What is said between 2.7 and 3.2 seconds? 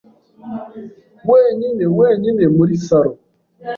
salo.